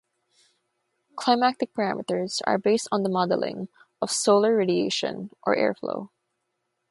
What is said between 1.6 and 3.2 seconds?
parameters are based on the